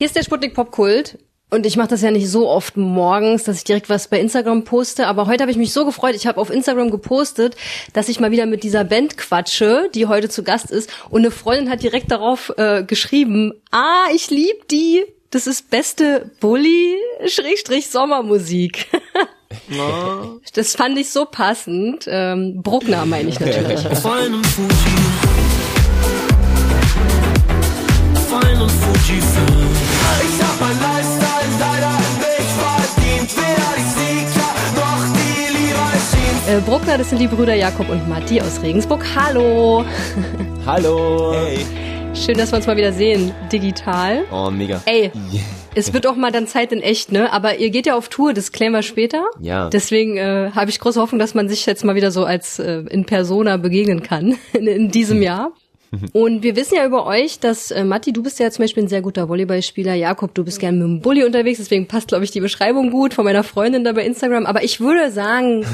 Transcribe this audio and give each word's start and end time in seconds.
Hier 0.00 0.06
ist 0.06 0.14
der 0.14 0.22
Sputnik 0.22 0.54
Popkult. 0.54 1.18
Und 1.50 1.66
ich 1.66 1.76
mache 1.76 1.88
das 1.88 2.02
ja 2.02 2.12
nicht 2.12 2.30
so 2.30 2.48
oft 2.48 2.76
morgens, 2.76 3.42
dass 3.42 3.56
ich 3.56 3.64
direkt 3.64 3.88
was 3.88 4.06
bei 4.06 4.20
Instagram 4.20 4.62
poste. 4.62 5.08
Aber 5.08 5.26
heute 5.26 5.42
habe 5.42 5.50
ich 5.50 5.56
mich 5.56 5.72
so 5.72 5.84
gefreut. 5.84 6.14
Ich 6.14 6.28
habe 6.28 6.40
auf 6.40 6.50
Instagram 6.50 6.92
gepostet, 6.92 7.56
dass 7.94 8.08
ich 8.08 8.20
mal 8.20 8.30
wieder 8.30 8.46
mit 8.46 8.62
dieser 8.62 8.84
Band 8.84 9.18
quatsche, 9.18 9.90
die 9.92 10.06
heute 10.06 10.28
zu 10.28 10.44
Gast 10.44 10.70
ist. 10.70 10.88
Und 11.10 11.22
eine 11.22 11.32
Freundin 11.32 11.68
hat 11.68 11.82
direkt 11.82 12.12
darauf 12.12 12.52
äh, 12.58 12.84
geschrieben, 12.84 13.54
ah, 13.72 14.04
ich 14.14 14.30
lieb 14.30 14.68
die. 14.68 15.04
Das 15.30 15.48
ist 15.48 15.68
beste 15.68 16.30
Bulli-Sommermusik. 16.38 18.86
Das 20.54 20.76
fand 20.76 20.96
ich 20.98 21.10
so 21.10 21.24
passend. 21.24 22.04
Ähm, 22.06 22.62
Bruckner 22.62 23.06
meine 23.06 23.30
ich 23.30 23.40
natürlich. 23.40 23.80
Feinen 24.02 24.44
Fuji. 24.44 24.68
Feinen 28.28 28.68
Fuji 28.68 29.22
Bruckner, 36.60 36.98
das 36.98 37.10
sind 37.10 37.20
die 37.20 37.26
Brüder 37.26 37.54
Jakob 37.54 37.88
und 37.88 38.08
Matti 38.08 38.40
aus 38.40 38.62
Regensburg. 38.62 39.04
Hallo. 39.14 39.84
Hallo. 40.66 41.32
Hey. 41.34 41.58
Schön, 42.14 42.36
dass 42.36 42.50
wir 42.52 42.56
uns 42.56 42.66
mal 42.66 42.76
wieder 42.76 42.92
sehen, 42.92 43.32
digital. 43.52 44.24
Oh, 44.32 44.50
mega. 44.50 44.82
Ey, 44.86 45.12
es 45.74 45.92
wird 45.92 46.06
auch 46.06 46.16
mal 46.16 46.32
dann 46.32 46.46
Zeit 46.46 46.72
in 46.72 46.80
echt, 46.80 47.12
ne? 47.12 47.32
Aber 47.32 47.58
ihr 47.58 47.70
geht 47.70 47.86
ja 47.86 47.96
auf 47.96 48.08
Tour, 48.08 48.32
das 48.32 48.50
klären 48.50 48.72
wir 48.72 48.82
später. 48.82 49.24
Ja. 49.40 49.68
Deswegen 49.68 50.16
äh, 50.16 50.50
habe 50.54 50.70
ich 50.70 50.80
große 50.80 51.00
Hoffnung, 51.00 51.18
dass 51.18 51.34
man 51.34 51.48
sich 51.48 51.64
jetzt 51.66 51.84
mal 51.84 51.94
wieder 51.94 52.10
so 52.10 52.24
als 52.24 52.58
äh, 52.58 52.82
in 52.90 53.04
Persona 53.04 53.56
begegnen 53.56 54.02
kann 54.02 54.36
in, 54.52 54.66
in 54.66 54.90
diesem 54.90 55.22
Jahr. 55.22 55.52
Und 56.12 56.42
wir 56.42 56.56
wissen 56.56 56.74
ja 56.74 56.84
über 56.84 57.06
euch, 57.06 57.38
dass 57.38 57.70
äh, 57.70 57.84
Matti, 57.84 58.12
du 58.12 58.22
bist 58.22 58.38
ja 58.38 58.50
zum 58.50 58.64
Beispiel 58.64 58.82
ein 58.82 58.88
sehr 58.88 59.00
guter 59.00 59.28
Volleyballspieler. 59.28 59.94
Jakob, 59.94 60.34
du 60.34 60.44
bist 60.44 60.60
gern 60.60 60.78
mit 60.78 60.86
dem 60.86 61.00
Bulli 61.00 61.24
unterwegs, 61.24 61.58
deswegen 61.58 61.86
passt, 61.86 62.08
glaube 62.08 62.24
ich, 62.24 62.30
die 62.30 62.40
Beschreibung 62.40 62.90
gut 62.90 63.14
von 63.14 63.24
meiner 63.24 63.44
Freundin 63.44 63.84
da 63.84 63.92
bei 63.92 64.04
Instagram. 64.04 64.44
Aber 64.44 64.62
ich 64.62 64.80
würde 64.80 65.10
sagen, 65.10 65.64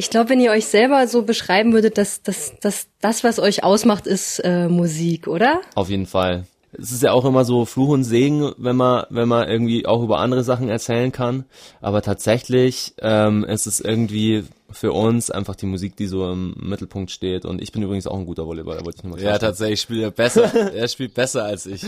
ich 0.00 0.08
glaube, 0.08 0.30
wenn 0.30 0.40
ihr 0.40 0.50
euch 0.50 0.64
selber 0.64 1.06
so 1.06 1.24
beschreiben 1.24 1.74
würdet, 1.74 1.98
dass, 1.98 2.22
dass, 2.22 2.58
dass 2.60 2.86
das, 3.02 3.22
was 3.22 3.38
euch 3.38 3.62
ausmacht, 3.62 4.06
ist 4.06 4.38
äh, 4.38 4.66
Musik, 4.66 5.26
oder? 5.26 5.60
Auf 5.74 5.90
jeden 5.90 6.06
Fall. 6.06 6.46
Es 6.72 6.90
ist 6.90 7.02
ja 7.02 7.12
auch 7.12 7.26
immer 7.26 7.44
so 7.44 7.66
Fluch 7.66 7.90
und 7.90 8.04
Segen, 8.04 8.52
wenn 8.56 8.76
man, 8.76 9.04
wenn 9.10 9.28
man 9.28 9.46
irgendwie 9.46 9.84
auch 9.84 10.02
über 10.02 10.18
andere 10.20 10.42
Sachen 10.42 10.70
erzählen 10.70 11.12
kann. 11.12 11.44
Aber 11.82 12.00
tatsächlich 12.00 12.94
ähm, 13.02 13.44
ist 13.44 13.66
es 13.66 13.78
irgendwie 13.78 14.44
für 14.72 14.92
uns 14.92 15.30
einfach 15.30 15.56
die 15.56 15.66
Musik, 15.66 15.96
die 15.96 16.06
so 16.06 16.30
im 16.30 16.54
Mittelpunkt 16.58 17.10
steht. 17.10 17.44
Und 17.44 17.62
ich 17.62 17.72
bin 17.72 17.82
übrigens 17.82 18.06
auch 18.06 18.18
ein 18.18 18.26
guter 18.26 18.46
Volleyballer, 18.46 18.84
wollte 18.84 18.98
ich 18.98 19.04
nur 19.04 19.12
mal 19.12 19.16
Ja, 19.20 19.28
klarstellen. 19.38 19.50
tatsächlich 19.52 19.80
spielt 19.80 20.02
er 20.02 20.10
besser. 20.10 20.44
er 20.74 20.88
spielt 20.88 21.14
besser 21.14 21.44
als 21.44 21.66
ich. 21.66 21.82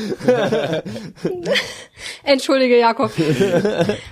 Entschuldige, 2.25 2.79
Jakob. 2.79 3.11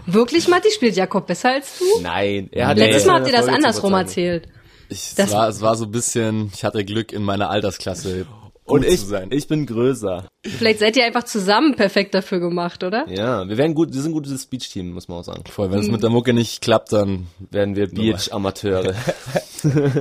Wirklich, 0.06 0.48
Matti, 0.48 0.70
spielt 0.70 0.96
Jakob 0.96 1.26
besser 1.26 1.50
als 1.50 1.78
du? 1.78 1.84
Nein, 2.02 2.48
er 2.52 2.68
hat 2.68 2.78
Letztes 2.78 3.04
ja- 3.04 3.12
Mal 3.12 3.20
habt 3.20 3.26
ihr 3.30 3.36
das 3.36 3.48
andersrum 3.48 3.92
erzählt. 3.94 4.48
Ich, 4.88 5.14
Das- 5.14 5.28
es, 5.28 5.32
war, 5.34 5.48
es 5.48 5.60
war 5.60 5.76
so 5.76 5.84
ein 5.84 5.90
bisschen, 5.92 6.50
ich 6.54 6.64
hatte 6.64 6.84
Glück 6.84 7.12
in 7.12 7.22
meiner 7.22 7.50
Altersklasse. 7.50 8.26
Und 8.70 8.84
ich, 8.84 9.00
zu 9.00 9.06
sein. 9.06 9.28
ich 9.32 9.46
bin 9.48 9.66
größer. 9.66 10.26
Vielleicht 10.46 10.78
seid 10.80 10.96
ihr 10.96 11.04
einfach 11.04 11.24
zusammen 11.24 11.74
perfekt 11.76 12.14
dafür 12.14 12.40
gemacht, 12.40 12.82
oder? 12.84 13.06
Ja, 13.08 13.48
wir 13.48 13.56
werden 13.58 13.74
gut, 13.74 13.92
wir 13.92 14.00
sind 14.00 14.10
ein 14.10 14.14
gutes 14.14 14.42
Speech-Team, 14.42 14.92
muss 14.92 15.08
man 15.08 15.18
auch 15.18 15.24
sagen. 15.24 15.44
Voll, 15.50 15.70
wenn 15.70 15.80
es 15.80 15.88
mit 15.88 16.02
der 16.02 16.10
Mucke 16.10 16.32
nicht 16.32 16.60
klappt, 16.62 16.92
dann 16.92 17.26
Werden 17.50 17.76
wir 17.76 17.88
Beach-Amateure. 17.88 18.94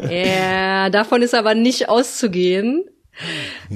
Ja, 0.09 0.89
davon 0.89 1.21
ist 1.21 1.35
aber 1.35 1.53
nicht 1.55 1.89
auszugehen. 1.89 2.85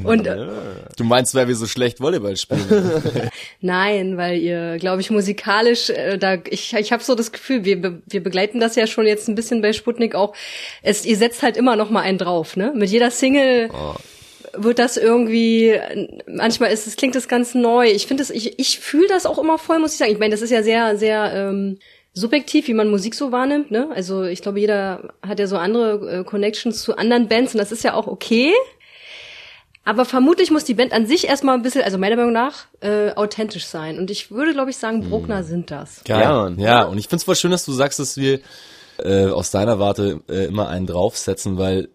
Und 0.05 0.25
äh, 0.25 0.47
du 0.95 1.03
meinst, 1.03 1.35
weil 1.35 1.49
wir 1.49 1.55
so 1.57 1.65
schlecht 1.67 1.99
Volleyball 1.99 2.37
spielen. 2.37 2.63
nein, 3.59 4.15
weil 4.15 4.37
ihr, 4.39 4.77
glaube 4.77 5.01
ich, 5.01 5.09
musikalisch, 5.11 5.89
äh, 5.89 6.17
da 6.17 6.37
ich, 6.49 6.73
ich 6.73 6.93
habe 6.93 7.03
so 7.03 7.13
das 7.13 7.33
Gefühl, 7.33 7.65
wir, 7.65 7.81
be- 7.81 8.01
wir 8.07 8.23
begleiten 8.23 8.61
das 8.61 8.77
ja 8.77 8.87
schon 8.87 9.05
jetzt 9.05 9.27
ein 9.27 9.35
bisschen 9.35 9.61
bei 9.61 9.73
Sputnik 9.73 10.15
auch. 10.15 10.33
Es, 10.81 11.05
ihr 11.05 11.17
setzt 11.17 11.43
halt 11.43 11.57
immer 11.57 11.75
noch 11.75 11.89
mal 11.89 11.99
einen 12.03 12.17
drauf, 12.19 12.55
ne? 12.55 12.71
Mit 12.73 12.89
jeder 12.89 13.11
Single 13.11 13.69
wird 14.55 14.79
das 14.79 14.97
irgendwie, 14.97 15.79
manchmal 16.27 16.71
ist 16.71 16.87
es, 16.87 16.95
klingt 16.95 17.15
das 17.15 17.27
ganz 17.27 17.55
neu. 17.55 17.87
Ich 17.87 18.07
finde 18.07 18.21
das, 18.21 18.29
ich, 18.29 18.59
ich 18.59 18.79
fühle 18.79 19.07
das 19.07 19.25
auch 19.25 19.39
immer 19.39 19.57
voll, 19.57 19.79
muss 19.79 19.93
ich 19.93 19.97
sagen. 19.97 20.11
Ich 20.11 20.19
meine, 20.19 20.31
das 20.31 20.41
ist 20.41 20.51
ja 20.51 20.63
sehr, 20.63 20.97
sehr 20.97 21.33
ähm, 21.33 21.79
subjektiv, 22.13 22.67
wie 22.67 22.73
man 22.73 22.89
Musik 22.91 23.15
so 23.15 23.31
wahrnimmt, 23.31 23.71
ne? 23.71 23.89
Also 23.93 24.23
ich 24.23 24.41
glaube, 24.41 24.59
jeder 24.59 25.13
hat 25.27 25.39
ja 25.39 25.47
so 25.47 25.57
andere 25.57 26.19
äh, 26.19 26.23
Connections 26.23 26.81
zu 26.83 26.95
anderen 26.97 27.27
Bands 27.27 27.53
und 27.53 27.57
das 27.57 27.71
ist 27.71 27.83
ja 27.83 27.95
auch 27.95 28.07
okay. 28.07 28.53
Aber 29.85 30.05
vermutlich 30.05 30.49
muss 30.49 30.63
die 30.63 30.75
Band 30.75 30.93
an 30.93 31.07
sich 31.07 31.27
erstmal 31.27 31.55
ein 31.55 31.61
bisschen, 31.61 31.81
also 31.81 31.97
meiner 31.97 32.15
Meinung 32.15 32.31
nach, 32.31 32.67
äh, 32.79 33.11
authentisch 33.15 33.65
sein. 33.65 33.97
Und 33.99 34.09
ich 34.11 34.31
würde, 34.31 34.53
glaube 34.53 34.69
ich, 34.69 34.77
sagen, 34.77 35.09
Bruckner 35.09 35.43
sind 35.43 35.71
das. 35.71 36.03
Geil. 36.05 36.21
Ja, 36.21 36.23
Ja, 36.23 36.43
Mann. 36.43 36.59
ja, 36.59 36.83
und 36.83 36.97
ich 36.97 37.09
find's 37.09 37.25
voll 37.25 37.35
schön, 37.35 37.51
dass 37.51 37.65
du 37.65 37.73
sagst, 37.73 37.99
dass 37.99 38.15
wir 38.15 38.39
äh, 39.03 39.25
aus 39.25 39.51
deiner 39.51 39.79
Warte 39.79 40.21
äh, 40.29 40.45
immer 40.45 40.69
einen 40.69 40.85
draufsetzen, 40.85 41.57
weil 41.57 41.89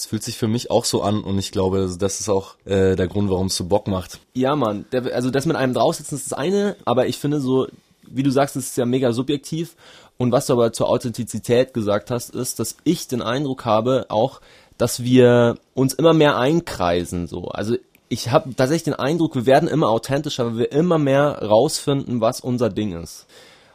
es 0.00 0.06
fühlt 0.06 0.22
sich 0.22 0.38
für 0.38 0.48
mich 0.48 0.70
auch 0.70 0.86
so 0.86 1.02
an 1.02 1.22
und 1.22 1.38
ich 1.38 1.52
glaube, 1.52 1.94
das 1.98 2.20
ist 2.20 2.30
auch 2.30 2.54
äh, 2.64 2.96
der 2.96 3.06
Grund, 3.06 3.28
warum 3.28 3.48
es 3.48 3.56
so 3.56 3.66
Bock 3.66 3.86
macht. 3.86 4.18
Ja, 4.32 4.56
Mann. 4.56 4.86
Der, 4.92 5.14
also 5.14 5.30
das 5.30 5.44
mit 5.44 5.56
einem 5.56 5.74
draufsitzen 5.74 6.16
ist 6.16 6.32
das 6.32 6.38
eine, 6.38 6.76
aber 6.86 7.06
ich 7.06 7.18
finde 7.18 7.40
so, 7.40 7.66
wie 8.08 8.22
du 8.22 8.30
sagst, 8.30 8.56
es 8.56 8.68
ist 8.68 8.76
ja 8.78 8.86
mega 8.86 9.12
subjektiv. 9.12 9.76
Und 10.16 10.32
was 10.32 10.46
du 10.46 10.54
aber 10.54 10.72
zur 10.72 10.88
Authentizität 10.88 11.74
gesagt 11.74 12.10
hast, 12.10 12.30
ist, 12.30 12.60
dass 12.60 12.76
ich 12.84 13.08
den 13.08 13.20
Eindruck 13.20 13.66
habe, 13.66 14.06
auch, 14.08 14.40
dass 14.78 15.02
wir 15.02 15.58
uns 15.74 15.92
immer 15.92 16.14
mehr 16.14 16.38
einkreisen. 16.38 17.26
So, 17.26 17.48
also 17.48 17.76
ich 18.08 18.30
habe 18.30 18.54
tatsächlich 18.54 18.84
den 18.84 18.94
Eindruck, 18.94 19.34
wir 19.34 19.46
werden 19.46 19.68
immer 19.68 19.90
authentischer, 19.90 20.46
weil 20.46 20.58
wir 20.58 20.72
immer 20.72 20.98
mehr 20.98 21.42
rausfinden, 21.42 22.22
was 22.22 22.40
unser 22.40 22.70
Ding 22.70 23.00
ist. 23.00 23.26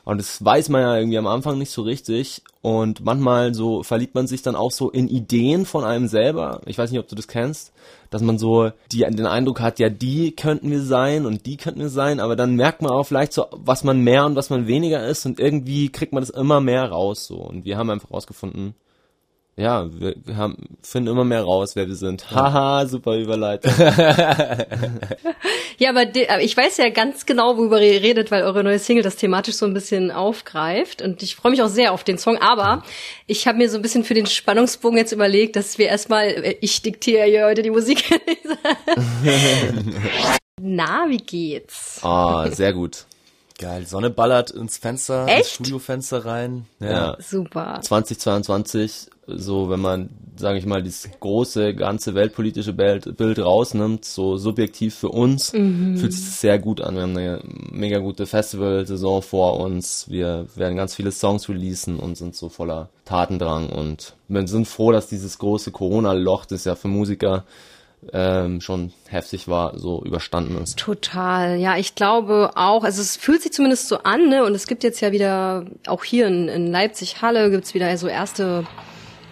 Und 0.06 0.20
das 0.20 0.46
weiß 0.46 0.70
man 0.70 0.82
ja 0.82 0.98
irgendwie 0.98 1.18
am 1.18 1.26
Anfang 1.26 1.58
nicht 1.58 1.72
so 1.72 1.82
richtig. 1.82 2.44
Und 2.62 3.04
manchmal 3.04 3.56
so 3.56 3.82
verliebt 3.82 4.14
man 4.14 4.28
sich 4.28 4.44
dann 4.44 4.56
auch 4.56 4.72
so 4.72 4.92
in 4.92 5.08
Ideen 5.08 5.66
von 5.66 5.84
einem 5.84 6.08
selber. 6.08 6.62
Ich 6.68 6.78
weiß 6.78 6.92
nicht, 6.92 7.00
ob 7.00 7.08
du 7.08 7.16
das 7.16 7.28
kennst, 7.28 7.74
dass 8.12 8.22
man 8.22 8.38
so 8.38 8.72
die, 8.92 9.00
den 9.00 9.26
Eindruck 9.26 9.60
hat, 9.62 9.80
ja, 9.80 9.90
die 9.90 10.36
könnten 10.36 10.70
wir 10.70 10.82
sein 10.82 11.26
und 11.26 11.48
die 11.48 11.58
könnten 11.58 11.80
wir 11.80 11.90
sein. 11.90 12.20
Aber 12.20 12.36
dann 12.36 12.56
merkt 12.56 12.84
man 12.84 12.92
auch 12.92 13.06
vielleicht 13.06 13.34
so, 13.34 13.48
was 13.52 13.84
man 13.84 14.02
mehr 14.02 14.26
und 14.26 14.36
was 14.36 14.52
man 14.52 14.68
weniger 14.68 15.06
ist. 15.06 15.26
Und 15.26 15.40
irgendwie 15.40 15.90
kriegt 15.90 16.14
man 16.14 16.22
das 16.22 16.30
immer 16.30 16.62
mehr 16.62 16.86
raus. 16.86 17.26
So. 17.26 17.38
Und 17.38 17.66
wir 17.66 17.78
haben 17.78 17.90
einfach 17.90 18.12
rausgefunden, 18.12 18.76
ja, 19.58 19.88
wir 19.92 20.16
haben, 20.36 20.58
finden 20.82 21.10
immer 21.10 21.24
mehr 21.24 21.44
raus, 21.44 21.76
wer 21.76 21.88
wir 21.88 21.96
sind. 21.96 22.30
Haha, 22.32 22.86
super 22.88 23.16
Überleitung. 23.18 23.72
Ja, 25.78 25.90
aber, 25.90 26.06
de, 26.06 26.30
aber 26.30 26.42
ich 26.42 26.56
weiß 26.56 26.78
ja 26.78 26.90
ganz 26.90 27.26
genau, 27.26 27.58
worüber 27.58 27.82
ihr 27.82 28.02
redet, 28.02 28.32
weil 28.32 28.44
eure 28.44 28.64
neue 28.64 28.80
Single 28.80 29.04
das 29.04 29.18
thematisch 29.18 29.56
so 29.56 29.66
ein 29.66 29.74
bisschen 29.74 30.12
aufgreift. 30.12 31.02
Und 31.02 31.22
ich 31.22 31.36
freue 31.36 31.52
mich 31.52 31.62
auch 31.62 31.68
sehr 31.68 31.92
auf 31.92 32.04
den 32.04 32.18
Song. 32.18 32.38
Aber 32.38 32.84
ich 33.28 33.48
habe 33.48 33.58
mir 33.58 33.70
so 33.70 33.78
ein 33.78 33.82
bisschen 33.82 34.04
für 34.04 34.14
den 34.14 34.26
Spannungsbogen 34.26 34.98
jetzt 34.98 35.12
überlegt, 35.12 35.56
dass 35.56 35.78
wir 35.78 35.88
erstmal, 35.88 36.28
äh, 36.28 36.56
ich 36.62 36.82
diktiere 36.82 37.28
ja 37.28 37.46
heute 37.46 37.62
die 37.62 37.72
Musik. 37.72 38.04
Na, 40.62 41.06
wie 41.10 41.18
geht's? 41.18 42.00
Ah, 42.04 42.50
sehr 42.50 42.74
gut. 42.74 43.06
Geil, 43.58 43.82
die 43.82 43.88
Sonne 43.88 44.10
ballert 44.10 44.52
ins 44.52 44.78
Fenster, 44.78 45.24
ins 45.28 45.32
Echt? 45.32 45.52
Studiofenster 45.56 46.26
rein. 46.26 46.66
Ja. 46.80 46.90
Ja. 46.90 47.18
Super. 47.20 47.80
2022, 47.82 49.08
so 49.28 49.70
wenn 49.70 49.80
man, 49.80 50.10
sage 50.36 50.60
ich 50.60 50.66
mal, 50.66 50.84
dieses 50.84 51.10
große, 51.20 51.74
ganze 51.74 52.14
weltpolitische 52.14 52.74
Bild, 52.74 53.18
Bild 53.18 53.40
rausnimmt, 53.40 54.06
so 54.06 54.38
subjektiv 54.38 54.96
für 54.96 55.10
uns, 55.10 55.50
fühlt 55.50 56.14
sich 56.14 56.26
das 56.26 56.42
sehr 56.42 56.60
gut 56.60 56.82
an. 56.82 56.96
Wir 56.96 57.02
haben 57.04 57.18
eine 57.18 57.42
mega 57.72 58.00
gute 58.00 58.26
Festivalsaison 58.26 59.22
vor 59.22 59.60
uns. 59.60 60.10
Wir 60.10 60.48
werden 60.56 60.78
ganz 60.78 60.96
viele 60.96 61.12
Songs 61.12 61.50
releasen 61.50 62.00
und 62.00 62.18
sind 62.18 62.36
so 62.36 62.50
voller 62.50 62.90
Tatendrang 63.06 63.70
und 63.70 64.16
wir 64.28 64.48
sind 64.48 64.68
froh, 64.68 64.92
dass 64.92 65.08
dieses 65.08 65.38
große 65.38 65.72
Corona-Loch, 65.72 66.46
das 66.46 66.66
ja 66.66 66.76
für 66.76 66.88
Musiker 66.88 67.46
ähm, 68.14 68.62
schon 68.62 68.92
heftig 69.08 69.48
war, 69.48 69.78
so 69.80 70.04
überstanden 70.04 70.62
ist. 70.62 70.78
Total, 70.78 71.58
ja, 71.58 71.78
ich 71.78 71.96
glaube 71.96 72.52
auch, 72.56 72.84
also 72.84 73.02
es 73.02 73.16
fühlt 73.16 73.42
sich 73.42 73.54
zumindest 73.54 73.88
so 73.88 74.00
an, 74.00 74.30
ne? 74.30 74.44
Und 74.44 74.54
es 74.54 74.68
gibt 74.68 74.84
jetzt 74.84 75.02
ja 75.02 75.12
wieder, 75.12 75.66
auch 75.88 76.04
hier 76.04 76.28
in, 76.28 76.48
in 76.48 76.72
Leipzig 76.72 77.22
Halle 77.22 77.50
gibt's 77.50 77.74
wieder 77.74 77.96
so 77.98 78.08
erste 78.08 78.66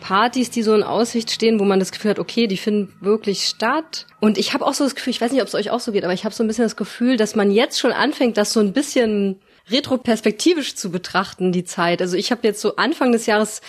Partys, 0.03 0.51
die 0.51 0.63
so 0.63 0.75
in 0.75 0.83
Aussicht 0.83 1.31
stehen, 1.31 1.61
wo 1.61 1.63
man 1.63 1.79
das 1.79 1.93
Gefühl 1.93 2.11
hat, 2.11 2.19
okay, 2.19 2.45
die 2.47 2.57
finden 2.57 2.93
wirklich 2.99 3.45
statt. 3.45 4.05
Und 4.19 4.37
ich 4.37 4.53
habe 4.53 4.65
auch 4.65 4.73
so 4.73 4.83
das 4.83 4.95
Gefühl, 4.95 5.11
ich 5.11 5.21
weiß 5.21 5.31
nicht, 5.31 5.41
ob 5.41 5.47
es 5.47 5.55
euch 5.55 5.71
auch 5.71 5.79
so 5.79 5.93
geht, 5.93 6.03
aber 6.03 6.13
ich 6.13 6.25
habe 6.25 6.35
so 6.35 6.43
ein 6.43 6.47
bisschen 6.47 6.65
das 6.65 6.75
Gefühl, 6.75 7.15
dass 7.15 7.35
man 7.35 7.49
jetzt 7.49 7.79
schon 7.79 7.93
anfängt, 7.93 8.35
das 8.35 8.51
so 8.51 8.59
ein 8.59 8.73
bisschen 8.73 9.39
retroperspektivisch 9.71 10.75
zu 10.75 10.91
betrachten, 10.91 11.53
die 11.53 11.63
Zeit. 11.63 12.01
Also 12.01 12.17
ich 12.17 12.31
habe 12.31 12.41
jetzt 12.43 12.59
so 12.59 12.75
Anfang 12.75 13.13
des 13.13 13.27
Jahres 13.27 13.61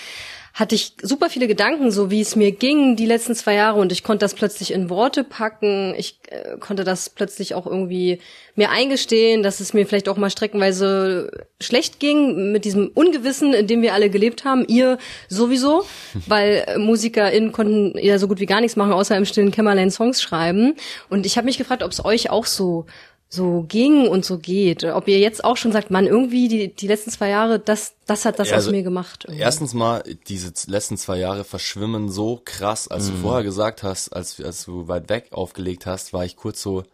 hatte 0.54 0.76
ich 0.76 0.92
super 1.02 1.28
viele 1.30 1.48
Gedanken, 1.48 1.90
so 1.90 2.12
wie 2.12 2.20
es 2.20 2.36
mir 2.36 2.52
ging 2.52 2.94
die 2.94 3.06
letzten 3.06 3.34
zwei 3.34 3.54
Jahre 3.54 3.80
und 3.80 3.90
ich 3.90 4.04
konnte 4.04 4.24
das 4.24 4.34
plötzlich 4.34 4.72
in 4.72 4.88
Worte 4.88 5.24
packen. 5.24 5.94
Ich 5.98 6.20
äh, 6.28 6.56
konnte 6.58 6.84
das 6.84 7.10
plötzlich 7.10 7.56
auch 7.56 7.66
irgendwie 7.66 8.20
mir 8.54 8.70
eingestehen, 8.70 9.42
dass 9.42 9.58
es 9.58 9.74
mir 9.74 9.84
vielleicht 9.84 10.08
auch 10.08 10.16
mal 10.16 10.30
streckenweise 10.30 11.46
schlecht 11.60 11.98
ging 11.98 12.52
mit 12.52 12.64
diesem 12.64 12.86
Ungewissen, 12.94 13.52
in 13.52 13.66
dem 13.66 13.82
wir 13.82 13.94
alle 13.94 14.10
gelebt 14.10 14.44
haben. 14.44 14.64
Ihr 14.68 14.98
sowieso, 15.28 15.84
weil 16.28 16.62
äh, 16.68 16.78
MusikerInnen 16.78 17.50
konnten 17.50 17.98
ja 17.98 18.20
so 18.20 18.28
gut 18.28 18.38
wie 18.38 18.46
gar 18.46 18.60
nichts 18.60 18.76
machen, 18.76 18.92
außer 18.92 19.16
im 19.16 19.24
stillen 19.24 19.50
Kämmerlein 19.50 19.90
Songs 19.90 20.22
schreiben. 20.22 20.76
Und 21.10 21.26
ich 21.26 21.36
habe 21.36 21.46
mich 21.46 21.58
gefragt, 21.58 21.82
ob 21.82 21.90
es 21.90 22.04
euch 22.04 22.30
auch 22.30 22.46
so 22.46 22.86
so 23.34 23.64
ging 23.68 24.08
und 24.08 24.24
so 24.24 24.38
geht. 24.38 24.84
Ob 24.84 25.08
ihr 25.08 25.18
jetzt 25.18 25.44
auch 25.44 25.56
schon 25.56 25.72
sagt, 25.72 25.90
man, 25.90 26.06
irgendwie 26.06 26.48
die, 26.48 26.74
die 26.74 26.86
letzten 26.86 27.10
zwei 27.10 27.28
Jahre, 27.28 27.58
das, 27.58 27.94
das 28.06 28.24
hat 28.24 28.38
das 28.38 28.48
Ja, 28.50 28.56
aus 28.56 28.62
also, 28.64 28.70
mir 28.70 28.82
gemacht. 28.82 29.24
irgendwie. 29.24 29.42
Erstens 29.42 29.74
mal, 29.74 30.02
diese 30.28 30.52
letzten 30.68 30.96
zwei 30.96 31.18
Jahre 31.18 31.44
verschwimmen 31.44 32.08
so 32.10 32.40
krass, 32.44 32.88
als 32.88 33.08
du 33.08 33.12
vorher 33.16 33.42
gesagt 33.42 33.82
hast, 33.82 34.10
als, 34.10 34.40
als 34.40 34.64
du 34.64 34.88
weit 34.88 35.08
weg 35.08 35.28
aufgelegt 35.32 35.84
hast, 35.86 36.12
war 36.12 36.24
ich 36.24 36.36
kurz 36.36 36.62
so, 36.62 36.84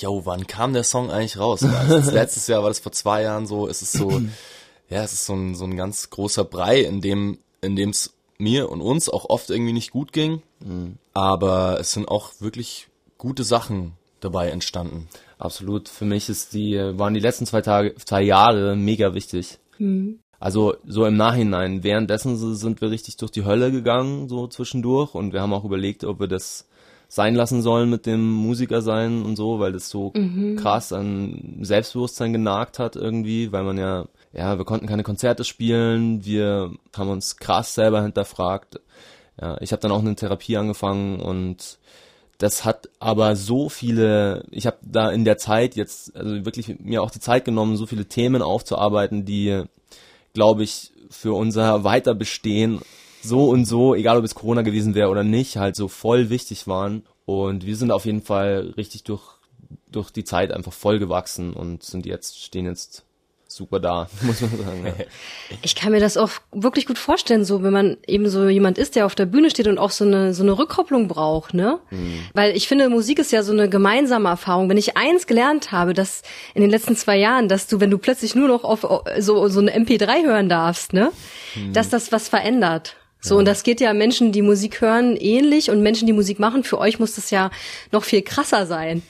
yo, 0.00 0.22
wann 0.24 0.46
kam 0.46 0.72
der 0.72 0.84
Song 0.84 1.10
eigentlich 1.10 1.38
raus? 1.38 1.60
Das 1.60 2.06
letztes 2.12 2.46
Jahr, 2.46 2.62
war 2.62 2.70
das 2.70 2.78
vor 2.78 2.92
zwei 2.92 3.22
Jahren 3.22 3.46
so, 3.46 3.68
es 3.68 3.82
ist 3.82 3.92
so, 3.92 4.22
ja, 4.88 5.02
es 5.02 5.12
ist 5.12 5.26
so 5.26 5.34
ein, 5.34 5.54
so 5.54 5.64
ein 5.64 5.76
ganz 5.76 6.08
großer 6.10 6.44
Brei, 6.44 6.80
in 6.80 7.00
dem, 7.00 7.38
in 7.60 7.76
dem 7.76 7.90
es 7.90 8.14
mir 8.38 8.70
und 8.70 8.80
uns 8.80 9.08
auch 9.08 9.28
oft 9.28 9.50
irgendwie 9.50 9.72
nicht 9.72 9.90
gut 9.90 10.12
ging, 10.12 10.42
aber 11.14 11.78
es 11.80 11.92
sind 11.92 12.08
auch 12.08 12.32
wirklich 12.40 12.88
gute 13.18 13.44
Sachen 13.44 13.92
dabei 14.26 14.50
entstanden. 14.50 15.08
Absolut. 15.38 15.88
Für 15.88 16.04
mich 16.04 16.28
ist 16.28 16.52
die, 16.52 16.76
waren 16.76 17.14
die 17.14 17.20
letzten 17.20 17.46
zwei 17.46 17.62
Tage, 17.62 17.94
zwei 17.96 18.22
Jahre 18.22 18.76
mega 18.76 19.14
wichtig. 19.14 19.58
Also 20.38 20.74
so 20.86 21.06
im 21.06 21.16
Nachhinein. 21.16 21.82
Währenddessen 21.82 22.36
sind 22.54 22.80
wir 22.80 22.90
richtig 22.90 23.16
durch 23.16 23.30
die 23.30 23.44
Hölle 23.44 23.70
gegangen, 23.72 24.28
so 24.28 24.46
zwischendurch. 24.46 25.14
Und 25.14 25.32
wir 25.32 25.40
haben 25.40 25.52
auch 25.52 25.64
überlegt, 25.64 26.04
ob 26.04 26.20
wir 26.20 26.28
das 26.28 26.68
sein 27.08 27.34
lassen 27.36 27.62
sollen 27.62 27.88
mit 27.88 28.04
dem 28.04 28.32
Musiker 28.32 28.82
sein 28.82 29.22
und 29.22 29.36
so, 29.36 29.60
weil 29.60 29.72
das 29.72 29.88
so 29.88 30.12
krass 30.56 30.92
an 30.92 31.58
Selbstbewusstsein 31.62 32.32
genagt 32.32 32.80
hat 32.80 32.96
irgendwie, 32.96 33.52
weil 33.52 33.62
man 33.62 33.78
ja, 33.78 34.06
ja, 34.32 34.58
wir 34.58 34.64
konnten 34.64 34.88
keine 34.88 35.04
Konzerte 35.04 35.44
spielen, 35.44 36.24
wir 36.24 36.72
haben 36.96 37.10
uns 37.10 37.36
krass 37.36 37.74
selber 37.74 38.02
hinterfragt. 38.02 38.80
Ja, 39.40 39.56
ich 39.60 39.70
habe 39.70 39.80
dann 39.82 39.92
auch 39.92 40.00
eine 40.00 40.16
Therapie 40.16 40.56
angefangen 40.56 41.20
und 41.20 41.78
das 42.38 42.64
hat 42.64 42.88
aber 42.98 43.36
so 43.36 43.68
viele, 43.68 44.44
ich 44.50 44.66
habe 44.66 44.76
da 44.82 45.10
in 45.10 45.24
der 45.24 45.38
Zeit 45.38 45.74
jetzt, 45.74 46.14
also 46.14 46.44
wirklich 46.44 46.78
mir 46.80 47.02
auch 47.02 47.10
die 47.10 47.20
Zeit 47.20 47.44
genommen, 47.44 47.76
so 47.76 47.86
viele 47.86 48.06
Themen 48.06 48.42
aufzuarbeiten, 48.42 49.24
die, 49.24 49.62
glaube 50.34 50.62
ich, 50.62 50.92
für 51.10 51.34
unser 51.34 51.84
Weiterbestehen 51.84 52.80
so 53.22 53.48
und 53.48 53.64
so, 53.64 53.94
egal 53.94 54.18
ob 54.18 54.24
es 54.24 54.34
Corona 54.34 54.62
gewesen 54.62 54.94
wäre 54.94 55.08
oder 55.08 55.24
nicht, 55.24 55.56
halt 55.56 55.76
so 55.76 55.88
voll 55.88 56.30
wichtig 56.30 56.66
waren. 56.66 57.04
Und 57.24 57.66
wir 57.66 57.76
sind 57.76 57.90
auf 57.90 58.04
jeden 58.04 58.22
Fall 58.22 58.74
richtig 58.76 59.04
durch, 59.04 59.22
durch 59.90 60.10
die 60.10 60.24
Zeit 60.24 60.52
einfach 60.52 60.72
voll 60.72 60.98
gewachsen 60.98 61.52
und 61.52 61.82
sind 61.82 62.06
jetzt, 62.06 62.42
stehen 62.42 62.66
jetzt 62.66 63.04
super 63.48 63.80
da, 63.80 64.08
muss 64.22 64.40
man 64.40 64.50
sagen. 64.56 64.86
Ja. 64.86 64.92
Ich 65.62 65.76
kann 65.76 65.92
mir 65.92 66.00
das 66.00 66.16
auch 66.16 66.30
wirklich 66.52 66.86
gut 66.86 66.98
vorstellen, 66.98 67.44
so 67.44 67.62
wenn 67.62 67.72
man 67.72 67.96
eben 68.06 68.28
so 68.28 68.48
jemand 68.48 68.78
ist, 68.78 68.96
der 68.96 69.06
auf 69.06 69.14
der 69.14 69.26
Bühne 69.26 69.50
steht 69.50 69.68
und 69.68 69.78
auch 69.78 69.90
so 69.90 70.04
eine 70.04 70.34
so 70.34 70.42
eine 70.42 70.58
Rückkopplung 70.58 71.06
braucht, 71.06 71.54
ne? 71.54 71.78
Weil 72.34 72.56
ich 72.56 72.66
finde, 72.66 72.88
Musik 72.88 73.18
ist 73.18 73.32
ja 73.32 73.42
so 73.42 73.52
eine 73.52 73.68
gemeinsame 73.68 74.28
Erfahrung. 74.28 74.68
Wenn 74.68 74.76
ich 74.76 74.96
eins 74.96 75.26
gelernt 75.26 75.70
habe, 75.70 75.94
dass 75.94 76.22
in 76.54 76.62
den 76.62 76.70
letzten 76.70 76.96
zwei 76.96 77.16
Jahren, 77.16 77.48
dass 77.48 77.68
du, 77.68 77.80
wenn 77.80 77.90
du 77.90 77.98
plötzlich 77.98 78.34
nur 78.34 78.48
noch 78.48 78.64
auf 78.64 78.86
so 79.18 79.48
so 79.48 79.60
eine 79.60 79.76
MP3 79.76 80.24
hören 80.24 80.48
darfst, 80.48 80.92
ne, 80.92 81.12
dass 81.72 81.88
das 81.88 82.12
was 82.12 82.28
verändert. 82.28 82.96
So, 83.20 83.36
und 83.38 83.46
das 83.46 83.62
geht 83.64 83.80
ja 83.80 83.92
Menschen, 83.92 84.30
die 84.30 84.42
Musik 84.42 84.80
hören, 84.80 85.16
ähnlich 85.16 85.70
und 85.70 85.82
Menschen, 85.82 86.06
die 86.06 86.12
Musik 86.12 86.38
machen, 86.38 86.62
für 86.62 86.78
euch 86.78 87.00
muss 87.00 87.16
das 87.16 87.30
ja 87.30 87.50
noch 87.90 88.04
viel 88.04 88.22
krasser 88.22 88.66
sein. 88.66 89.02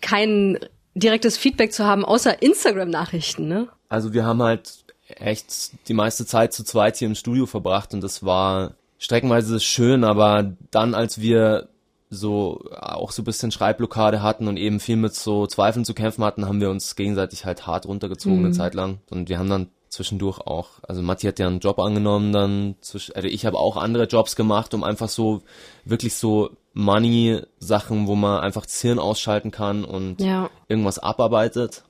Kein 0.00 0.58
direktes 0.94 1.36
Feedback 1.36 1.72
zu 1.72 1.84
haben, 1.84 2.04
außer 2.04 2.42
Instagram-Nachrichten, 2.42 3.48
ne? 3.48 3.68
Also 3.88 4.12
wir 4.12 4.24
haben 4.24 4.42
halt 4.42 4.84
echt 5.08 5.88
die 5.88 5.94
meiste 5.94 6.26
Zeit 6.26 6.52
zu 6.52 6.64
zweit 6.64 6.96
hier 6.96 7.08
im 7.08 7.14
Studio 7.14 7.46
verbracht 7.46 7.94
und 7.94 8.02
das 8.02 8.24
war 8.24 8.74
streckenweise 8.98 9.60
schön, 9.60 10.04
aber 10.04 10.52
dann 10.70 10.94
als 10.94 11.20
wir 11.20 11.68
so 12.10 12.64
auch 12.72 13.10
so 13.12 13.22
ein 13.22 13.24
bisschen 13.24 13.50
Schreibblockade 13.50 14.22
hatten 14.22 14.48
und 14.48 14.56
eben 14.56 14.80
viel 14.80 14.96
mit 14.96 15.14
so 15.14 15.46
Zweifeln 15.46 15.84
zu 15.84 15.92
kämpfen 15.94 16.24
hatten, 16.24 16.46
haben 16.46 16.60
wir 16.60 16.70
uns 16.70 16.96
gegenseitig 16.96 17.44
halt 17.44 17.66
hart 17.66 17.86
runtergezogen 17.86 18.38
eine 18.44 18.52
Zeit 18.52 18.74
lang 18.74 18.98
und 19.10 19.28
wir 19.28 19.38
haben 19.38 19.50
dann 19.50 19.68
zwischendurch 19.88 20.40
auch, 20.40 20.70
also 20.82 21.02
Matti 21.02 21.26
hat 21.26 21.38
ja 21.38 21.46
einen 21.46 21.60
Job 21.60 21.78
angenommen 21.78 22.32
dann, 22.32 22.74
also 23.14 23.28
ich 23.28 23.46
habe 23.46 23.58
auch 23.58 23.76
andere 23.76 24.04
Jobs 24.04 24.36
gemacht, 24.36 24.74
um 24.74 24.84
einfach 24.84 25.08
so 25.08 25.42
wirklich 25.84 26.14
so 26.14 26.50
Money-Sachen, 26.74 28.06
wo 28.06 28.14
man 28.14 28.40
einfach 28.40 28.66
das 28.66 28.80
Hirn 28.80 28.98
ausschalten 28.98 29.50
kann 29.50 29.84
und 29.84 30.20
Ja. 30.20 30.50
irgendwas 30.68 30.98
abarbeitet. 30.98 31.84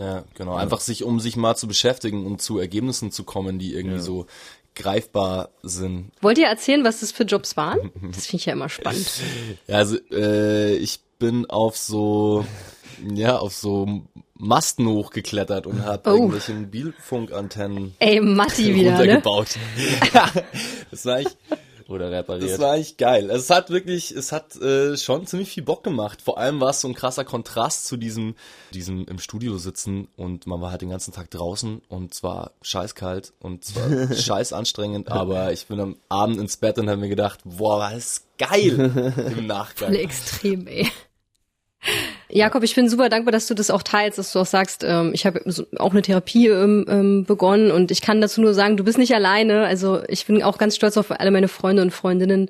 Ja, 0.00 0.24
genau. 0.34 0.54
Einfach 0.54 0.80
sich, 0.80 1.04
um 1.04 1.20
sich 1.20 1.36
mal 1.36 1.56
zu 1.56 1.68
beschäftigen 1.68 2.24
und 2.26 2.40
zu 2.40 2.58
Ergebnissen 2.58 3.10
zu 3.12 3.22
kommen, 3.24 3.58
die 3.58 3.74
irgendwie 3.74 4.00
so 4.00 4.26
greifbar 4.74 5.50
sind. 5.62 6.10
Wollt 6.22 6.38
ihr 6.38 6.46
erzählen, 6.46 6.84
was 6.84 7.00
das 7.00 7.12
für 7.12 7.24
Jobs 7.24 7.56
waren? 7.56 7.90
Das 8.12 8.26
finde 8.26 8.40
ich 8.40 8.46
ja 8.46 8.52
immer 8.54 8.68
spannend. 8.68 9.10
Ja, 9.66 9.76
also 9.76 9.96
äh, 10.10 10.74
ich 10.76 11.00
bin 11.18 11.44
auf 11.50 11.76
so 11.76 12.46
ja 13.14 13.36
auf 13.38 13.54
so 13.54 14.02
Masten 14.34 14.86
hochgeklettert 14.88 15.66
und 15.66 15.84
habe 15.84 16.08
Oh. 16.10 16.14
irgendwelche 16.14 16.54
Mobilfunkantennen 16.54 17.94
Ey, 17.98 18.20
Matti 18.20 18.74
wieder, 18.74 18.92
ne? 18.92 18.98
runtergebaut. 18.98 19.48
ja, 20.14 20.30
das 20.90 21.04
war 21.04 21.16
eigentlich, 21.16 21.36
Oder 21.90 22.10
repariert. 22.12 22.50
das 22.50 22.60
war 22.60 22.72
eigentlich 22.74 22.96
geil. 22.96 23.30
Also 23.30 23.42
es 23.42 23.50
hat 23.50 23.70
wirklich, 23.70 24.12
es 24.12 24.30
hat 24.30 24.54
äh, 24.56 24.96
schon 24.96 25.26
ziemlich 25.26 25.50
viel 25.50 25.64
Bock 25.64 25.82
gemacht. 25.82 26.22
Vor 26.22 26.38
allem 26.38 26.60
war 26.60 26.70
es 26.70 26.80
so 26.80 26.88
ein 26.88 26.94
krasser 26.94 27.24
Kontrast 27.24 27.86
zu 27.86 27.96
diesem, 27.96 28.36
diesem 28.72 29.06
im 29.06 29.18
Studio 29.18 29.58
sitzen 29.58 30.06
und 30.16 30.46
man 30.46 30.60
war 30.60 30.70
halt 30.70 30.82
den 30.82 30.90
ganzen 30.90 31.12
Tag 31.12 31.30
draußen 31.30 31.82
und 31.88 32.14
zwar 32.14 32.52
scheißkalt 32.62 33.32
und 33.40 33.64
zwar 33.64 34.14
scheiß 34.14 34.52
anstrengend, 34.52 35.10
aber 35.10 35.52
ich 35.52 35.66
bin 35.66 35.80
am 35.80 35.96
Abend 36.08 36.38
ins 36.38 36.56
Bett 36.56 36.78
und 36.78 36.88
habe 36.88 37.00
mir 37.00 37.08
gedacht, 37.08 37.40
boah, 37.44 37.80
war 37.80 37.92
das 37.92 38.24
geil 38.38 39.12
im 39.36 39.46
Nachgang. 39.46 39.88
Voll 39.88 39.96
extrem, 39.96 40.68
ey. 40.68 40.88
Jakob, 42.32 42.62
ich 42.62 42.74
bin 42.74 42.88
super 42.88 43.08
dankbar, 43.08 43.32
dass 43.32 43.46
du 43.46 43.54
das 43.54 43.70
auch 43.70 43.82
teilst, 43.82 44.18
dass 44.18 44.32
du 44.32 44.38
auch 44.38 44.46
sagst, 44.46 44.84
ähm, 44.84 45.12
ich 45.14 45.26
habe 45.26 45.42
auch 45.78 45.90
eine 45.92 46.02
Therapie 46.02 46.48
ähm, 46.48 46.84
ähm, 46.88 47.24
begonnen 47.24 47.70
und 47.70 47.90
ich 47.90 48.00
kann 48.00 48.20
dazu 48.20 48.40
nur 48.40 48.54
sagen, 48.54 48.76
du 48.76 48.84
bist 48.84 48.98
nicht 48.98 49.14
alleine. 49.14 49.64
Also 49.64 50.02
ich 50.08 50.26
bin 50.26 50.42
auch 50.42 50.58
ganz 50.58 50.76
stolz 50.76 50.96
auf 50.96 51.10
alle 51.10 51.30
meine 51.30 51.48
Freunde 51.48 51.82
und 51.82 51.90
Freundinnen, 51.90 52.48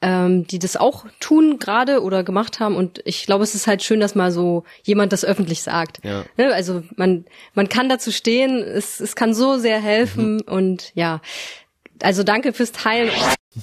ähm, 0.00 0.46
die 0.46 0.58
das 0.58 0.76
auch 0.76 1.06
tun 1.20 1.58
gerade 1.58 2.02
oder 2.02 2.22
gemacht 2.22 2.60
haben. 2.60 2.76
Und 2.76 3.00
ich 3.04 3.26
glaube, 3.26 3.44
es 3.44 3.54
ist 3.54 3.66
halt 3.66 3.82
schön, 3.82 4.00
dass 4.00 4.14
mal 4.14 4.30
so 4.30 4.64
jemand 4.84 5.12
das 5.12 5.24
öffentlich 5.24 5.62
sagt. 5.62 6.04
Ja. 6.04 6.24
Ne? 6.36 6.52
Also 6.54 6.82
man, 6.96 7.24
man 7.54 7.68
kann 7.68 7.88
dazu 7.88 8.12
stehen, 8.12 8.62
es, 8.62 9.00
es 9.00 9.16
kann 9.16 9.34
so 9.34 9.58
sehr 9.58 9.80
helfen 9.80 10.40
und 10.42 10.92
ja. 10.94 11.20
Also 12.00 12.22
danke 12.22 12.52
fürs 12.52 12.72
Teilen. 12.72 13.10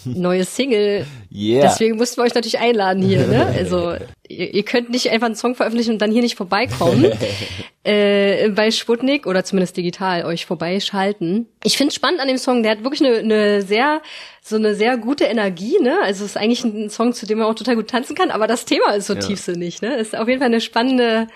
Neue 0.04 0.44
Single. 0.44 1.06
Yeah. 1.34 1.62
Deswegen 1.62 1.98
mussten 1.98 2.18
wir 2.18 2.26
euch 2.26 2.34
natürlich 2.34 2.60
einladen 2.60 3.02
hier. 3.02 3.26
Ne? 3.28 3.46
Also 3.58 3.96
ihr, 4.28 4.54
ihr 4.54 4.64
könnt 4.64 4.90
nicht 4.90 5.10
einfach 5.10 5.28
einen 5.28 5.36
Song 5.36 5.56
veröffentlichen 5.56 5.92
und 5.94 6.02
dann 6.02 6.12
hier 6.12 6.22
nicht 6.22 6.36
vorbeikommen. 6.36 7.12
äh, 7.84 8.50
bei 8.50 8.72
Sputnik 8.72 9.28
oder 9.28 9.44
zumindest 9.44 9.78
digital 9.78 10.26
euch 10.26 10.46
vorbeischalten. 10.46 11.48
Ich 11.64 11.78
finde 11.78 11.94
spannend 11.94 12.20
an 12.20 12.28
dem 12.28 12.38
Song, 12.38 12.64
der 12.64 12.74
hat 12.74 12.84
wirklich 12.84 13.02
eine, 13.02 13.20
eine 13.20 13.62
sehr 13.62 14.02
so 14.42 14.58
eine 14.58 14.76
sehr 14.76 14.98
gute 14.98 15.24
Energie, 15.24 15.78
ne? 15.82 15.98
Also 16.04 16.24
es 16.24 16.32
ist 16.32 16.38
eigentlich 16.38 16.64
ein 16.64 16.90
Song, 16.90 17.14
zu 17.14 17.26
dem 17.26 17.40
man 17.40 17.48
auch 17.48 17.56
total 17.56 17.76
gut 17.76 17.90
tanzen 17.90 18.16
kann, 18.16 18.30
aber 18.30 18.46
das 18.46 18.66
Thema 18.66 18.94
ist 18.94 19.08
so 19.08 19.16
tiefsinnig, 19.16 19.82
ne? 19.82 19.96
Ist 19.96 20.16
auf 20.16 20.28
jeden 20.28 20.40
Fall 20.40 20.50
eine 20.50 20.62
spannende 20.62 21.28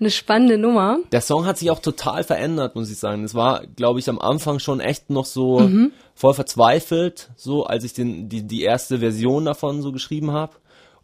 eine 0.00 0.10
spannende 0.10 0.58
Nummer. 0.58 0.98
Der 1.12 1.20
Song 1.20 1.46
hat 1.46 1.58
sich 1.58 1.70
auch 1.70 1.78
total 1.78 2.24
verändert, 2.24 2.74
muss 2.74 2.90
ich 2.90 2.98
sagen. 2.98 3.24
Es 3.24 3.34
war, 3.34 3.66
glaube 3.66 4.00
ich, 4.00 4.08
am 4.08 4.18
Anfang 4.18 4.58
schon 4.58 4.80
echt 4.80 5.10
noch 5.10 5.24
so 5.24 5.70
voll 6.14 6.34
verzweifelt, 6.34 7.30
so 7.36 7.64
als 7.64 7.84
ich 7.84 7.92
den, 7.92 8.28
die, 8.28 8.46
die 8.46 8.62
erste 8.62 8.98
Version 8.98 9.44
davon 9.44 9.82
so 9.82 9.92
geschrieben 9.92 10.32
habe. 10.32 10.54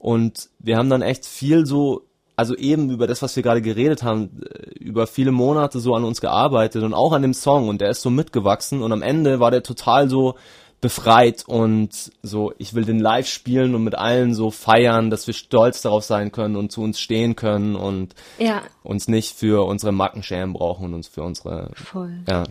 Und 0.00 0.48
wir 0.58 0.78
haben 0.78 0.88
dann 0.88 1.02
echt 1.02 1.26
viel 1.26 1.66
so, 1.66 2.06
also 2.34 2.56
eben 2.56 2.90
über 2.90 3.06
das, 3.06 3.20
was 3.20 3.36
wir 3.36 3.42
gerade 3.42 3.60
geredet 3.60 4.02
haben, 4.02 4.40
äh, 4.42 4.70
über 4.78 5.06
viele 5.06 5.30
Monate 5.30 5.78
so 5.78 5.94
an 5.94 6.04
uns 6.04 6.22
gearbeitet 6.22 6.82
und 6.82 6.94
auch 6.94 7.12
an 7.12 7.20
dem 7.20 7.34
Song 7.34 7.68
und 7.68 7.82
der 7.82 7.90
ist 7.90 8.00
so 8.00 8.08
mitgewachsen 8.08 8.82
und 8.82 8.92
am 8.92 9.02
Ende 9.02 9.40
war 9.40 9.50
der 9.50 9.62
total 9.62 10.08
so 10.08 10.36
befreit 10.80 11.44
und 11.46 11.90
so, 12.22 12.52
ich 12.58 12.74
will 12.74 12.84
den 12.84 12.98
live 13.00 13.28
spielen 13.28 13.74
und 13.74 13.84
mit 13.84 13.94
allen 13.94 14.32
so 14.34 14.50
feiern, 14.50 15.10
dass 15.10 15.26
wir 15.26 15.34
stolz 15.34 15.82
darauf 15.82 16.04
sein 16.04 16.32
können 16.32 16.56
und 16.56 16.72
zu 16.72 16.82
uns 16.82 16.98
stehen 17.00 17.36
können 17.36 17.76
und 17.76 18.14
Ja, 18.38 18.62
uns 18.82 19.06
nicht 19.08 19.36
für 19.36 19.66
unsere 19.66 19.92
Macken 19.92 20.22
schämen 20.22 20.54
brauchen 20.54 20.86
und 20.86 20.94
uns 20.94 21.08
für 21.08 21.22
unsere 21.22 21.70
voll. 21.74 22.20
ja, 22.28 22.44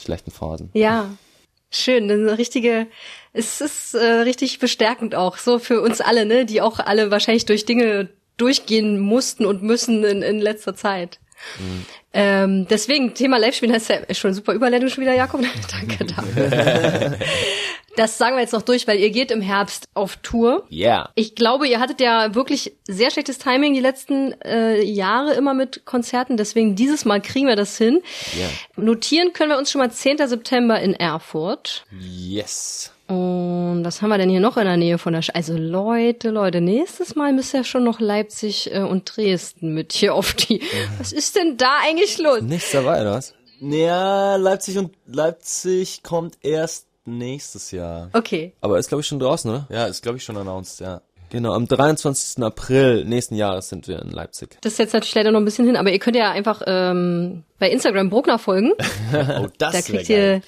schlechten 0.00 0.32
Phasen. 0.32 0.70
Ja, 0.72 1.10
schön. 1.70 2.10
Eine 2.10 2.38
richtige, 2.38 2.88
es 3.32 3.60
ist 3.60 3.94
äh, 3.94 4.04
richtig 4.04 4.58
bestärkend 4.58 5.14
auch, 5.14 5.36
so 5.36 5.58
für 5.60 5.80
uns 5.80 6.00
alle, 6.00 6.26
ne, 6.26 6.44
die 6.44 6.60
auch 6.60 6.80
alle 6.80 7.10
wahrscheinlich 7.12 7.44
durch 7.46 7.66
Dinge 7.66 8.08
durchgehen 8.36 8.98
mussten 8.98 9.46
und 9.46 9.62
müssen 9.62 10.02
in, 10.04 10.22
in 10.22 10.40
letzter 10.40 10.74
Zeit. 10.74 11.20
Ähm, 12.14 12.66
deswegen, 12.68 13.12
Thema 13.14 13.38
Live-Spielen 13.38 13.72
heißt 13.72 13.90
ja 13.90 14.14
schon 14.14 14.32
super 14.32 14.54
Überleitung 14.54 14.88
schon 14.88 15.02
wieder, 15.02 15.14
Jakob. 15.14 15.42
Danke 15.70 16.04
dafür. 16.06 17.18
das 17.96 18.18
sagen 18.18 18.36
wir 18.36 18.42
jetzt 18.42 18.52
noch 18.52 18.62
durch, 18.62 18.86
weil 18.86 18.98
ihr 18.98 19.10
geht 19.10 19.30
im 19.30 19.40
Herbst 19.40 19.86
auf 19.94 20.16
Tour. 20.16 20.66
Yeah. 20.70 21.10
Ich 21.14 21.34
glaube, 21.34 21.66
ihr 21.66 21.80
hattet 21.80 22.00
ja 22.00 22.34
wirklich 22.34 22.72
sehr 22.86 23.10
schlechtes 23.10 23.38
Timing 23.38 23.74
die 23.74 23.80
letzten 23.80 24.34
äh, 24.42 24.82
Jahre 24.82 25.34
immer 25.34 25.54
mit 25.54 25.84
Konzerten, 25.84 26.36
deswegen 26.36 26.76
dieses 26.76 27.04
Mal 27.04 27.20
kriegen 27.20 27.46
wir 27.46 27.56
das 27.56 27.76
hin. 27.76 28.02
Ja. 28.38 28.82
Notieren 28.82 29.32
können 29.32 29.50
wir 29.50 29.58
uns 29.58 29.70
schon 29.70 29.80
mal 29.80 29.90
10. 29.90 30.18
September 30.28 30.80
in 30.80 30.94
Erfurt. 30.94 31.84
Yes. 32.00 32.92
Und 33.08 33.84
was 33.84 34.02
haben 34.02 34.10
wir 34.10 34.18
denn 34.18 34.30
hier 34.30 34.40
noch 34.40 34.56
in 34.56 34.64
der 34.64 34.76
Nähe 34.76 34.98
von 34.98 35.12
der 35.12 35.22
Sch 35.22 35.30
Also 35.32 35.56
Leute, 35.56 36.30
Leute, 36.30 36.60
nächstes 36.60 37.14
Mal 37.14 37.32
müsst 37.32 37.54
ihr 37.54 37.62
schon 37.62 37.84
noch 37.84 38.00
Leipzig 38.00 38.72
äh, 38.74 38.80
und 38.80 39.16
Dresden 39.16 39.74
mit 39.74 39.92
hier 39.92 40.14
auf 40.14 40.34
die. 40.34 40.60
Was 40.98 41.12
ist 41.12 41.36
denn 41.36 41.56
da 41.56 41.78
eigentlich 41.84 42.18
los? 42.18 42.42
Nichts 42.42 42.72
dabei, 42.72 43.02
oder 43.02 43.12
was? 43.12 43.34
Ja, 43.60 44.36
Leipzig 44.36 44.76
und 44.76 44.92
Leipzig 45.06 46.02
kommt 46.02 46.36
erst 46.42 46.86
nächstes 47.06 47.70
Jahr. 47.70 48.10
Okay. 48.12 48.52
Aber 48.60 48.78
ist, 48.78 48.88
glaube 48.88 49.00
ich, 49.00 49.06
schon 49.06 49.18
draußen, 49.18 49.50
oder? 49.50 49.66
Ja, 49.70 49.86
ist 49.86 50.02
glaube 50.02 50.18
ich 50.18 50.24
schon 50.24 50.36
announced, 50.36 50.80
ja. 50.80 51.00
Genau, 51.30 51.54
am 51.54 51.66
23. 51.66 52.42
April 52.44 53.04
nächsten 53.04 53.34
Jahres 53.34 53.68
sind 53.68 53.88
wir 53.88 54.00
in 54.00 54.10
Leipzig. 54.10 54.58
Das 54.60 54.74
ist 54.74 54.78
jetzt 54.78 54.92
natürlich 54.92 55.14
leider 55.16 55.32
noch 55.32 55.40
ein 55.40 55.44
bisschen 55.44 55.66
hin, 55.66 55.76
aber 55.76 55.90
ihr 55.90 55.98
könnt 55.98 56.16
ja 56.16 56.30
einfach 56.30 56.62
ähm, 56.66 57.42
bei 57.58 57.68
Instagram 57.70 58.10
Bruckner 58.10 58.38
folgen. 58.38 58.72
Oh, 59.12 59.46
das 59.58 59.72
Da 59.72 59.82
kriegt 59.82 60.08
geil. 60.08 60.42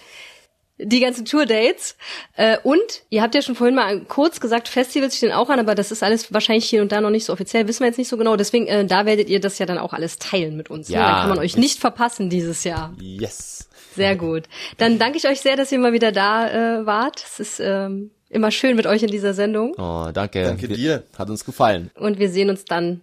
ihr 0.79 0.87
die 0.87 1.01
ganzen 1.01 1.25
Tour-Dates. 1.25 1.97
Äh, 2.37 2.59
und 2.63 3.03
ihr 3.11 3.23
habt 3.23 3.35
ja 3.35 3.43
schon 3.43 3.57
vorhin 3.57 3.75
mal 3.75 4.01
kurz 4.05 4.39
gesagt, 4.39 4.69
Festivals 4.69 5.17
stehen 5.17 5.33
auch 5.33 5.49
an, 5.51 5.59
aber 5.59 5.75
das 5.75 5.91
ist 5.91 6.05
alles 6.05 6.33
wahrscheinlich 6.33 6.67
hier 6.71 6.83
und 6.83 6.93
da 6.93 7.01
noch 7.01 7.11
nicht 7.11 7.25
so 7.25 7.33
offiziell, 7.33 7.67
wissen 7.67 7.81
wir 7.81 7.89
jetzt 7.89 7.99
nicht 7.99 8.09
so 8.09 8.17
genau. 8.17 8.37
Deswegen, 8.37 8.69
äh, 8.69 8.85
da 8.87 9.05
werdet 9.05 9.29
ihr 9.29 9.41
das 9.41 9.59
ja 9.59 9.67
dann 9.67 9.79
auch 9.79 9.93
alles 9.93 10.19
teilen 10.19 10.57
mit 10.57 10.71
uns. 10.71 10.89
ne? 10.89 10.95
Ja, 10.95 11.09
Da 11.15 11.21
kann 11.23 11.31
man 11.31 11.39
euch 11.41 11.57
nicht 11.57 11.81
verpassen 11.81 12.31
dieses 12.31 12.63
Jahr. 12.63 12.95
Yes. 13.01 13.69
Sehr 13.99 14.17
gut. 14.17 14.45
Dann 14.79 14.99
danke 14.99 15.19
ich 15.19 15.29
euch 15.29 15.41
sehr, 15.41 15.57
dass 15.57 15.71
ihr 15.73 15.79
mal 15.79 15.93
wieder 15.93 16.11
da 16.13 16.49
äh, 16.81 16.87
wart. 16.87 17.23
Es 17.25 17.39
ist 17.41 17.61
ähm, 17.61 18.11
immer 18.31 18.51
schön 18.51 18.75
mit 18.77 18.87
euch 18.87 19.03
in 19.03 19.11
dieser 19.11 19.35
Sendung. 19.35 19.75
Oh, 19.79 20.09
danke. 20.13 20.43
Danke 20.45 20.69
Wir- 20.69 20.77
dir. 20.77 21.03
Hat 21.19 21.29
uns 21.31 21.45
gefallen. 21.45 21.91
Und 21.95 22.19
wir 22.19 22.31
sehen 22.31 22.49
uns 22.51 22.65
dann 22.65 23.01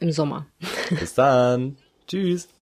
im 0.00 0.12
Sommer. 0.12 0.46
Bis 0.90 1.14
dann. 1.14 1.76
Tschüss. 2.08 2.48